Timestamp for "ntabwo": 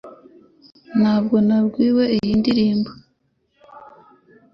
1.01-1.35